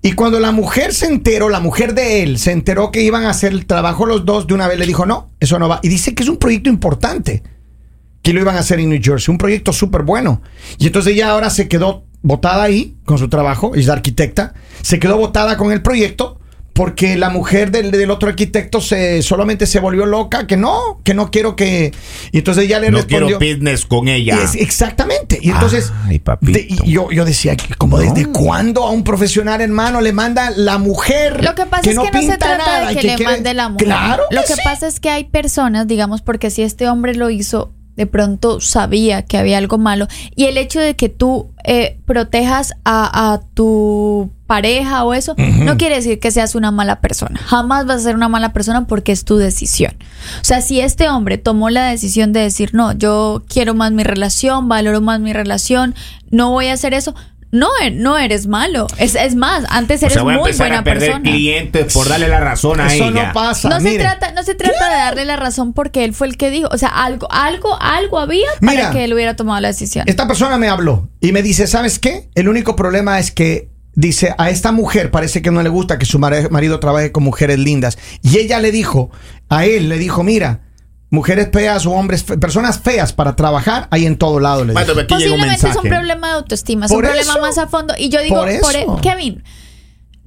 Y 0.00 0.12
cuando 0.12 0.38
la 0.38 0.52
mujer 0.52 0.94
se 0.94 1.06
enteró, 1.06 1.48
la 1.48 1.58
mujer 1.58 1.94
de 1.94 2.22
él, 2.22 2.38
se 2.38 2.52
enteró 2.52 2.92
que 2.92 3.02
iban 3.02 3.24
a 3.24 3.30
hacer 3.30 3.52
el 3.52 3.66
trabajo 3.66 4.06
los 4.06 4.24
dos, 4.24 4.46
de 4.46 4.54
una 4.54 4.68
vez 4.68 4.78
le 4.78 4.86
dijo, 4.86 5.06
no, 5.06 5.30
eso 5.40 5.58
no 5.58 5.68
va. 5.68 5.80
Y 5.82 5.88
dice 5.88 6.14
que 6.14 6.22
es 6.22 6.28
un 6.28 6.36
proyecto 6.36 6.70
importante, 6.70 7.42
que 8.22 8.32
lo 8.32 8.40
iban 8.40 8.56
a 8.56 8.60
hacer 8.60 8.78
en 8.78 8.90
New 8.90 9.00
Jersey, 9.02 9.32
un 9.32 9.38
proyecto 9.38 9.72
súper 9.72 10.02
bueno. 10.02 10.40
Y 10.78 10.86
entonces 10.86 11.14
ella 11.14 11.30
ahora 11.30 11.50
se 11.50 11.66
quedó 11.66 12.04
botada 12.22 12.64
ahí 12.64 12.96
con 13.04 13.18
su 13.18 13.28
trabajo, 13.28 13.74
es 13.74 13.88
arquitecta, 13.88 14.54
se 14.82 14.98
quedó 14.98 15.16
botada 15.16 15.56
con 15.56 15.72
el 15.72 15.82
proyecto 15.82 16.34
porque 16.74 17.16
la 17.16 17.28
mujer 17.28 17.72
del, 17.72 17.90
del 17.90 18.08
otro 18.08 18.28
arquitecto 18.28 18.80
se 18.80 19.20
solamente 19.22 19.66
se 19.66 19.80
volvió 19.80 20.06
loca, 20.06 20.46
que 20.46 20.56
no, 20.56 21.00
que 21.02 21.12
no 21.12 21.28
quiero 21.28 21.56
que... 21.56 21.92
Y 22.30 22.38
entonces 22.38 22.66
ella 22.66 22.78
le 22.78 22.92
No 22.92 22.98
respondió... 22.98 23.36
quiero 23.38 23.56
business 23.56 23.84
con 23.84 24.06
ella. 24.06 24.38
Es- 24.40 24.54
exactamente. 24.54 25.40
Y 25.42 25.50
entonces, 25.50 25.92
Ay, 26.06 26.20
papito. 26.20 26.52
de- 26.52 26.68
y 26.68 26.92
yo, 26.92 27.10
yo 27.10 27.24
decía, 27.24 27.56
como 27.78 27.98
No. 27.98 28.04
desde 28.04 28.30
cuándo 28.30 28.84
a 28.86 28.90
un 28.92 29.02
profesional 29.02 29.60
hermano 29.60 30.00
le 30.00 30.12
manda 30.12 30.50
la 30.50 30.78
mujer 30.78 31.42
Lo 31.42 31.56
que 31.56 31.66
pasa 31.66 31.80
es 31.82 31.88
que 31.88 31.94
no 31.94 32.04
se 32.04 32.12
pinta 32.12 32.38
trata 32.38 32.58
nada 32.58 32.86
de 32.86 32.92
y 32.92 32.96
que, 32.96 33.02
le 33.08 33.14
quiere- 33.16 33.32
mande 33.32 33.54
la 33.54 33.68
mujer. 33.70 33.86
Claro. 33.88 34.22
Lo 34.30 34.42
que 34.42 34.54
sí. 34.54 34.60
pasa 34.62 34.86
es 34.86 35.00
que 35.00 35.10
hay 35.10 35.24
personas, 35.24 35.88
digamos, 35.88 36.22
porque 36.22 36.48
si 36.50 36.62
este 36.62 36.88
hombre 36.88 37.16
lo 37.16 37.28
hizo, 37.28 37.72
de 37.98 38.06
pronto 38.06 38.60
sabía 38.60 39.22
que 39.22 39.36
había 39.38 39.58
algo 39.58 39.76
malo. 39.76 40.06
Y 40.36 40.44
el 40.44 40.56
hecho 40.56 40.78
de 40.78 40.94
que 40.94 41.08
tú 41.08 41.50
eh, 41.64 41.98
protejas 42.06 42.72
a, 42.84 43.32
a 43.32 43.40
tu 43.54 44.30
pareja 44.46 45.04
o 45.04 45.14
eso, 45.14 45.34
no 45.36 45.76
quiere 45.76 45.96
decir 45.96 46.20
que 46.20 46.30
seas 46.30 46.54
una 46.54 46.70
mala 46.70 47.00
persona. 47.00 47.38
Jamás 47.38 47.86
vas 47.86 47.96
a 47.96 48.04
ser 48.04 48.14
una 48.14 48.28
mala 48.28 48.52
persona 48.52 48.86
porque 48.86 49.10
es 49.10 49.24
tu 49.24 49.36
decisión. 49.36 49.94
O 50.40 50.44
sea, 50.44 50.62
si 50.62 50.80
este 50.80 51.08
hombre 51.10 51.38
tomó 51.38 51.70
la 51.70 51.86
decisión 51.86 52.32
de 52.32 52.40
decir, 52.40 52.70
no, 52.72 52.92
yo 52.92 53.42
quiero 53.48 53.74
más 53.74 53.90
mi 53.90 54.04
relación, 54.04 54.68
valoro 54.68 55.00
más 55.00 55.18
mi 55.18 55.32
relación, 55.32 55.94
no 56.30 56.50
voy 56.52 56.68
a 56.68 56.74
hacer 56.74 56.94
eso. 56.94 57.14
No, 57.50 57.68
e- 57.82 57.90
no 57.90 58.18
eres 58.18 58.46
malo. 58.46 58.86
Es, 58.98 59.14
es 59.14 59.34
más, 59.34 59.64
antes 59.70 60.02
o 60.02 60.06
eres 60.06 60.14
sea, 60.14 60.22
voy 60.22 60.34
a 60.34 60.38
muy 60.38 60.50
empezar 60.50 60.66
buena 60.68 60.80
a 60.80 60.84
perder 60.84 61.08
persona. 61.12 61.30
clientes 61.30 61.92
por 61.94 62.08
darle 62.08 62.28
la 62.28 62.40
razón 62.40 62.80
a 62.80 62.92
Eso 62.94 63.08
ella. 63.08 63.26
no 63.28 63.32
pasa. 63.32 63.68
No 63.70 63.80
se 63.80 63.98
trata, 63.98 64.32
no 64.32 64.42
se 64.42 64.54
trata 64.54 64.90
de 64.90 64.96
darle 64.96 65.24
la 65.24 65.36
razón 65.36 65.72
porque 65.72 66.04
él 66.04 66.12
fue 66.14 66.26
el 66.26 66.36
que 66.36 66.50
dijo. 66.50 66.68
O 66.70 66.76
sea, 66.78 66.88
algo, 66.90 67.26
algo, 67.30 67.76
algo 67.80 68.18
había 68.18 68.46
para 68.60 68.72
Mira, 68.72 68.90
que 68.90 69.04
él 69.04 69.14
hubiera 69.14 69.34
tomado 69.34 69.60
la 69.60 69.68
decisión. 69.68 70.04
Esta 70.06 70.26
persona 70.26 70.58
me 70.58 70.68
habló 70.68 71.08
y 71.20 71.32
me 71.32 71.42
dice, 71.42 71.66
¿sabes 71.66 71.98
qué? 71.98 72.28
El 72.34 72.48
único 72.48 72.76
problema 72.76 73.18
es 73.18 73.30
que 73.30 73.70
dice, 73.94 74.34
a 74.36 74.50
esta 74.50 74.70
mujer 74.70 75.10
parece 75.10 75.40
que 75.42 75.50
no 75.50 75.62
le 75.62 75.70
gusta 75.70 75.98
que 75.98 76.04
su 76.04 76.18
marido 76.18 76.80
trabaje 76.80 77.12
con 77.12 77.24
mujeres 77.24 77.58
lindas. 77.58 77.96
Y 78.22 78.38
ella 78.38 78.60
le 78.60 78.70
dijo, 78.72 79.10
a 79.48 79.64
él 79.64 79.88
le 79.88 79.96
dijo, 79.98 80.22
mira, 80.22 80.60
mujeres 81.10 81.48
feas 81.52 81.86
o 81.86 81.92
hombres, 81.92 82.22
fe- 82.24 82.36
personas 82.38 82.78
feas 82.80 83.12
para 83.12 83.34
trabajar 83.36 83.88
hay 83.90 84.06
en 84.06 84.16
todo 84.18 84.40
lado. 84.40 84.64
Le 84.64 84.72
Maestro, 84.74 84.94
dijo. 84.94 85.04
aquí 85.14 85.22
llega 85.24 85.34
un 85.34 85.40
Posiblemente 85.40 85.68
es 85.68 85.76
un 85.76 85.88
problema 85.90 86.26
de 86.28 86.32
autoestima, 86.34 86.86
es 86.86 86.92
un 86.92 86.98
problema 87.00 87.32
eso. 87.32 87.40
más 87.40 87.58
a 87.58 87.66
fondo. 87.66 87.94
Y 87.98 88.08
yo 88.10 88.20
digo, 88.22 88.36
Por 88.36 88.48
eso. 88.48 88.60
por 88.62 88.76
e- 88.76 88.86
Kevin, 89.02 89.42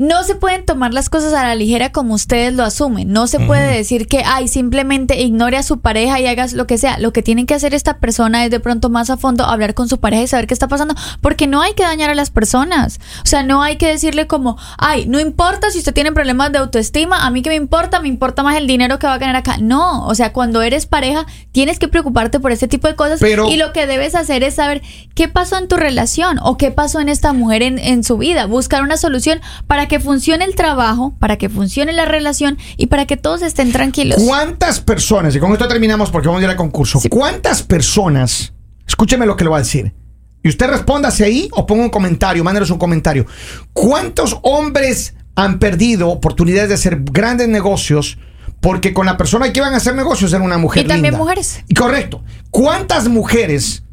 no 0.02 0.24
se 0.24 0.34
pueden 0.34 0.66
tomar 0.66 0.96
las 0.96 1.10
cosas 1.12 1.32
a 1.34 1.44
la 1.44 1.54
ligera 1.54 1.92
como 1.92 2.16
ustedes 2.16 2.56
lo 2.56 2.64
asumen. 2.64 3.14
No 3.14 3.28
se 3.28 3.40
puede 3.40 3.72
decir 3.78 4.08
que, 4.08 4.24
ay, 4.26 4.48
simplemente 4.48 5.22
ignore 5.22 5.58
a 5.58 5.64
su 5.64 5.80
pareja 5.80 6.20
y 6.20 6.26
hagas 6.26 6.54
lo 6.54 6.66
que 6.66 6.80
sea. 6.80 6.98
Lo 6.98 7.14
que 7.14 7.22
tienen 7.22 7.46
que 7.46 7.54
hacer 7.54 7.76
esta 7.76 7.98
persona 8.00 8.44
es 8.44 8.50
de 8.50 8.60
pronto 8.60 8.90
más 8.90 9.12
a 9.12 9.18
fondo 9.18 9.46
hablar 9.46 9.76
con 9.76 9.88
su 9.88 10.00
pareja 10.00 10.24
y 10.24 10.28
saber 10.28 10.48
qué 10.48 10.56
está 10.56 10.68
pasando. 10.68 10.96
Porque 11.22 11.46
no 11.46 11.62
hay 11.62 11.76
que 11.76 11.84
dañar 11.84 12.10
a 12.10 12.16
las 12.16 12.32
personas. 12.32 13.00
O 13.24 13.28
sea, 13.28 13.44
no 13.44 13.62
hay 13.62 13.76
que 13.78 13.86
decirle 13.90 14.26
como, 14.26 14.58
ay, 14.80 15.06
no 15.06 15.20
importa 15.20 15.70
si 15.70 15.78
usted 15.78 15.94
tiene 15.94 16.12
problemas 16.12 16.52
de 16.52 16.58
autoestima, 16.58 17.24
a 17.24 17.30
mí 17.30 17.44
que 17.44 17.50
me 17.52 17.56
importa, 17.56 18.00
me 18.00 18.08
importa 18.08 18.42
más 18.42 18.58
el 18.58 18.66
dinero 18.66 18.98
que 18.98 19.06
va 19.06 19.14
a 19.14 19.18
ganar 19.20 19.36
acá. 19.36 19.58
No, 19.60 20.08
o 20.08 20.16
sea, 20.16 20.34
cuando 20.34 20.64
eres 20.64 20.88
pareja, 20.88 21.28
tienes 21.52 21.78
que 21.78 21.88
preocuparte 21.88 22.40
por 22.40 22.52
este 22.52 22.68
tipo 22.68 22.88
de 22.88 22.96
cosas. 22.96 23.20
Pero- 23.20 23.48
y 23.50 23.56
lo 23.56 23.72
que 23.72 23.86
debes 23.86 24.16
hacer 24.16 24.44
es 24.44 24.56
saber 24.56 24.82
qué 25.14 25.28
pasó 25.28 25.60
en 25.60 25.68
tu 25.68 25.76
relación 25.76 26.40
o 26.42 26.58
qué 26.58 26.72
pasó 26.72 27.00
en 27.02 27.08
esta 27.10 27.34
mujer 27.34 27.62
en, 27.62 27.78
en 27.78 28.04
su 28.04 28.18
vida. 28.18 28.48
Buscar 28.48 28.82
una 28.82 28.98
solución 28.98 29.42
para 29.68 29.88
que 29.88 29.91
que 29.92 30.00
funcione 30.00 30.46
el 30.46 30.56
trabajo, 30.56 31.14
para 31.20 31.38
que 31.38 31.50
funcione 31.50 31.92
la 31.92 32.06
relación 32.06 32.58
y 32.78 32.86
para 32.88 33.06
que 33.06 33.18
todos 33.18 33.42
estén 33.42 33.74
tranquilos. 33.74 34.24
¿Cuántas 34.26 34.80
personas, 34.80 35.36
y 35.36 35.40
con 35.40 35.52
esto 35.52 35.68
terminamos 35.68 36.10
porque 36.10 36.30
vamos 36.30 36.40
a 36.40 36.46
ir 36.46 36.50
al 36.50 36.56
concurso, 36.56 37.02
cuántas 37.10 37.62
personas, 37.62 38.54
escúcheme 38.88 39.26
lo 39.26 39.36
que 39.36 39.44
le 39.44 39.50
voy 39.50 39.58
a 39.58 39.64
decir, 39.64 39.94
y 40.42 40.48
usted 40.48 40.70
respóndase 40.70 41.26
ahí 41.26 41.50
o 41.52 41.68
ponga 41.68 41.84
un 41.84 41.90
comentario, 41.90 42.42
mándenos 42.42 42.70
un 42.70 42.78
comentario. 42.78 43.26
¿Cuántos 43.74 44.40
hombres 44.44 45.14
han 45.36 45.60
perdido 45.60 46.08
oportunidades 46.08 46.70
de 46.70 46.76
hacer 46.76 47.02
grandes 47.04 47.50
negocios 47.50 48.18
porque 48.62 48.94
con 48.94 49.06
la 49.06 49.18
persona 49.18 49.52
que 49.52 49.60
iban 49.60 49.74
a 49.74 49.78
hacer 49.78 49.94
negocios 49.94 50.32
era 50.32 50.42
una 50.42 50.58
mujer 50.58 50.86
Y 50.86 50.88
también 50.88 51.12
linda? 51.12 51.18
mujeres. 51.18 51.66
Y 51.68 51.74
correcto. 51.74 52.24
¿Cuántas 52.50 53.10
mujeres 53.10 53.84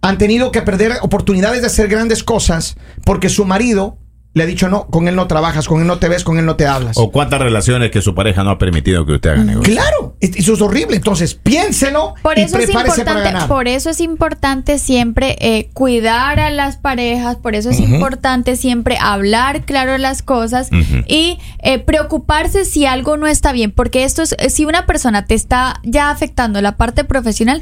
han 0.00 0.18
tenido 0.18 0.50
que 0.50 0.62
perder 0.62 0.94
oportunidades 1.00 1.60
de 1.60 1.68
hacer 1.68 1.86
grandes 1.86 2.24
cosas 2.24 2.74
porque 3.04 3.28
su 3.28 3.44
marido 3.44 3.98
le 4.34 4.42
ha 4.44 4.46
dicho 4.46 4.68
no, 4.68 4.86
con 4.86 5.08
él 5.08 5.14
no 5.16 5.26
trabajas, 5.26 5.68
con 5.68 5.80
él 5.82 5.86
no 5.86 5.98
te 5.98 6.08
ves, 6.08 6.24
con 6.24 6.38
él 6.38 6.46
no 6.46 6.56
te 6.56 6.66
hablas? 6.66 6.96
O 6.98 7.10
cuántas 7.10 7.40
relaciones 7.40 7.90
que 7.90 8.00
su 8.00 8.14
pareja 8.14 8.42
no 8.44 8.50
ha 8.50 8.58
permitido 8.58 9.04
que 9.04 9.12
usted 9.12 9.30
haga 9.30 9.44
negocio. 9.44 9.72
Claro, 9.74 10.16
es- 10.20 10.36
eso 10.36 10.54
es 10.54 10.60
horrible. 10.62 10.96
Entonces, 10.96 11.34
piénselo 11.34 12.14
Por 12.22 12.38
y 12.38 12.42
eso, 12.42 12.56
es 12.58 12.70
para 12.70 13.20
ganar. 13.20 13.48
por 13.48 13.68
eso 13.68 13.90
es 13.90 14.00
importante 14.00 14.78
siempre 14.78 15.36
eh, 15.40 15.68
cuidar 15.74 16.40
a 16.40 16.50
las 16.50 16.76
parejas, 16.78 17.36
por 17.36 17.54
eso 17.54 17.70
es 17.70 17.78
importante 17.80 18.56
siempre 18.56 18.96
hablar 19.00 19.64
claro 19.66 19.98
las 19.98 20.22
cosas 20.22 20.68
y 21.06 21.38
eh, 21.62 21.78
preocuparse 21.78 22.64
si 22.64 22.86
algo 22.86 23.16
no 23.16 23.26
está 23.26 23.52
bien, 23.52 23.70
porque 23.70 24.04
esto 24.04 24.22
es, 24.22 24.34
eh, 24.38 24.48
si 24.50 24.64
una 24.64 24.86
persona 24.86 25.24
te 25.26 25.34
está 25.34 25.80
ya 25.84 26.10
afectando 26.10 26.60
la 26.62 26.76
parte 26.76 27.04
profesional, 27.04 27.60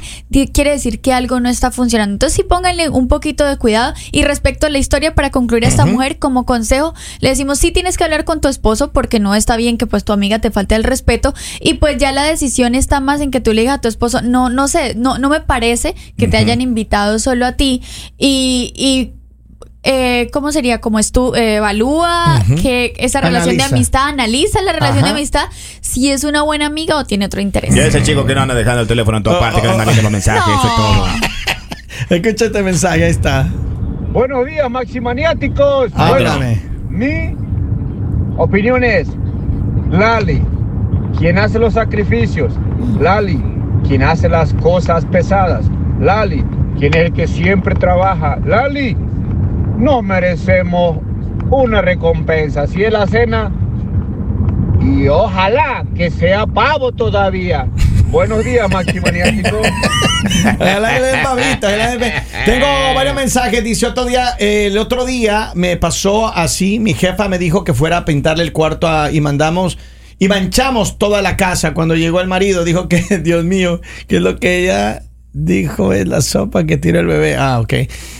quiere 0.53 0.71
decir 0.71 1.01
que 1.01 1.13
algo 1.13 1.39
no 1.39 1.49
está 1.49 1.69
funcionando. 1.71 2.13
Entonces 2.13 2.35
sí 2.37 2.43
pónganle 2.43 2.89
un 2.89 3.07
poquito 3.07 3.45
de 3.45 3.57
cuidado 3.57 3.93
y 4.11 4.23
respecto 4.23 4.67
a 4.67 4.69
la 4.69 4.77
historia 4.77 5.13
para 5.15 5.31
concluir 5.31 5.65
a 5.65 5.67
esta 5.67 5.85
mujer 5.85 6.17
como 6.17 6.45
consejo, 6.61 6.93
le 7.21 7.29
decimos 7.29 7.57
sí 7.57 7.71
tienes 7.71 7.97
que 7.97 8.03
hablar 8.03 8.23
con 8.23 8.39
tu 8.39 8.47
esposo 8.47 8.91
porque 8.91 9.19
no 9.19 9.33
está 9.33 9.57
bien 9.57 9.77
que 9.79 9.87
pues 9.87 10.03
tu 10.03 10.13
amiga 10.13 10.37
te 10.39 10.51
falte 10.51 10.75
el 10.75 10.83
respeto 10.83 11.33
y 11.59 11.75
pues 11.75 11.97
ya 11.97 12.11
la 12.11 12.23
decisión 12.23 12.75
está 12.75 12.99
más 12.99 13.19
en 13.19 13.31
que 13.31 13.41
tú 13.41 13.51
le 13.53 13.61
digas 13.61 13.77
a 13.77 13.81
tu 13.81 13.87
esposo, 13.87 14.21
no, 14.21 14.49
no 14.49 14.67
sé, 14.67 14.93
no, 14.95 15.17
no 15.17 15.29
me 15.29 15.41
parece 15.41 15.95
que 16.17 16.27
te 16.27 16.37
hayan 16.37 16.61
invitado 16.61 17.17
solo 17.17 17.47
a 17.47 17.53
ti 17.53 17.81
y, 18.19 18.73
y 18.75 19.13
eh, 19.83 20.29
¿cómo 20.31 20.51
sería? 20.51 20.79
Como 20.79 20.99
es 20.99 21.11
tú, 21.11 21.33
eh, 21.33 21.55
evalúa 21.55 22.43
que 22.61 22.93
esa 22.97 23.21
relación 23.21 23.57
de 23.57 23.63
amistad, 23.63 24.09
analiza 24.09 24.61
la 24.61 24.73
relación 24.73 25.03
de 25.03 25.09
amistad, 25.09 25.45
si 25.81 26.11
es 26.11 26.23
una 26.23 26.43
buena 26.43 26.67
amiga 26.67 26.97
o 26.97 27.05
tiene 27.05 27.25
otro 27.25 27.41
interés. 27.41 27.73
Ya 27.73 27.87
ese 27.87 28.03
chico 28.03 28.23
que 28.27 28.35
no 28.35 28.41
anda 28.41 28.53
dejando 28.53 28.81
el 28.81 28.87
teléfono 28.87 29.17
en 29.17 29.23
todas 29.23 29.39
Oh, 29.39 29.41
partes, 29.41 29.61
que 29.61 29.67
oh, 29.67 29.71
le 29.71 29.77
manda 29.77 29.99
los 29.99 30.11
mensajes, 30.11 30.53
eso 30.59 30.67
es 30.67 30.75
todo. 30.75 31.07
Escucha 32.15 32.45
este 32.45 32.61
mensaje, 32.61 33.05
ahí 33.05 33.09
está. 33.11 33.47
Buenos 34.11 34.45
días, 34.45 34.69
maximaniáticos. 34.69 35.89
Háblame. 35.95 36.61
mi 36.89 37.33
opinión 38.35 38.83
es, 38.83 39.07
Lali, 39.89 40.41
quien 41.17 41.37
hace 41.37 41.57
los 41.57 41.75
sacrificios. 41.75 42.53
Lali, 42.99 43.41
quien 43.87 44.03
hace 44.03 44.27
las 44.27 44.53
cosas 44.55 45.05
pesadas. 45.05 45.65
Lali, 46.01 46.43
quien 46.77 46.93
es 46.93 47.05
el 47.05 47.13
que 47.13 47.25
siempre 47.25 47.73
trabaja. 47.73 48.37
Lali, 48.45 48.97
no 49.77 50.01
merecemos 50.01 50.97
una 51.49 51.81
recompensa. 51.81 52.67
Si 52.67 52.83
es 52.83 52.91
la 52.91 53.07
cena, 53.07 53.49
y 54.81 55.07
ojalá 55.07 55.85
que 55.95 56.09
sea 56.09 56.45
pavo 56.45 56.91
todavía. 56.91 57.65
Buenos 58.11 58.43
días, 58.43 58.69
den- 61.99 62.13
Tengo 62.45 62.67
varios 62.93 63.15
mensajes. 63.15 63.63
Dice 63.63 63.87
otro 63.87 64.05
día, 64.05 64.35
el 64.39 64.77
otro 64.77 65.05
día 65.05 65.51
me 65.55 65.77
pasó 65.77 66.27
así. 66.27 66.79
Mi 66.79 66.93
jefa 66.93 67.27
me 67.29 67.37
dijo 67.39 67.63
que 67.63 67.73
fuera 67.73 67.97
a 67.97 68.05
pintarle 68.05 68.43
el 68.43 68.51
cuarto 68.51 68.87
a- 68.87 69.11
y 69.11 69.21
mandamos 69.21 69.77
y 70.19 70.27
manchamos 70.27 70.97
toda 70.99 71.21
la 71.21 71.37
casa. 71.37 71.73
Cuando 71.73 71.95
llegó 71.95 72.19
el 72.21 72.27
marido, 72.27 72.63
dijo 72.65 72.87
que, 72.89 73.01
Dios 73.23 73.45
mío, 73.45 73.81
que 74.07 74.17
es 74.17 74.21
lo 74.21 74.37
que 74.39 74.59
ella 74.63 75.03
dijo 75.33 75.93
es 75.93 76.07
la 76.07 76.21
sopa 76.21 76.65
que 76.65 76.77
tira 76.77 76.99
el 76.99 77.07
bebé. 77.07 77.37
Ah, 77.37 77.59
ok. 77.59 77.73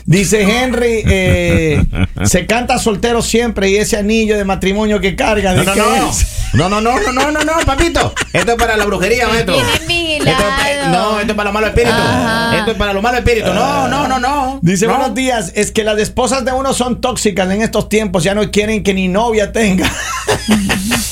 Dice 0.05 0.41
Henry, 0.43 1.03
eh, 1.05 1.83
se 2.25 2.45
canta 2.45 2.77
soltero 2.79 3.21
siempre 3.21 3.69
y 3.69 3.75
ese 3.77 3.97
anillo 3.97 4.37
de 4.37 4.45
matrimonio 4.45 4.99
que 4.99 5.15
carga. 5.15 5.53
No, 5.53 5.59
¿de 5.61 5.65
no, 5.65 5.73
qué 5.73 5.79
no. 5.79 6.09
es? 6.09 6.27
No, 6.53 6.69
no, 6.69 6.81
no, 6.81 6.99
no, 6.99 7.11
no, 7.13 7.31
no, 7.31 7.43
no, 7.43 7.53
papito. 7.65 8.13
Esto 8.33 8.51
es 8.51 8.57
para 8.57 8.75
la 8.77 8.85
brujería, 8.85 9.27
maestro. 9.27 9.55
Esto 9.55 9.73
es- 9.75 10.87
no, 10.91 11.19
esto 11.19 11.31
es 11.31 11.35
para 11.37 11.45
los 11.45 11.53
malos 11.53 11.69
espíritus. 11.69 11.99
Ajá. 11.99 12.57
Esto 12.57 12.71
es 12.71 12.77
para 12.77 12.93
los 12.93 13.01
malos 13.03 13.19
espíritus. 13.19 13.53
No, 13.53 13.87
no, 13.87 14.07
no, 14.07 14.19
no. 14.19 14.59
Dice 14.61 14.87
No. 14.87 14.93
buenos 14.97 15.15
días, 15.15 15.51
es 15.55 15.71
que 15.71 15.83
las 15.83 15.97
esposas 15.99 16.43
de 16.43 16.51
uno 16.51 16.73
son 16.73 16.99
tóxicas 17.01 17.49
en 17.51 17.61
estos 17.61 17.87
tiempos, 17.87 18.23
ya 18.23 18.33
no 18.35 18.49
quieren 18.51 18.83
que 18.83 18.93
ni 18.93 19.07
novia 19.07 19.51
tenga. 19.51 19.89